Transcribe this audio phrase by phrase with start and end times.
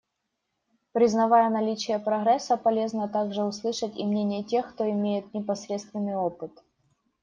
[0.93, 6.63] Признавая наличие прогресса, полезно также услышать и мнение тех, кто имеет непосредственный опыт.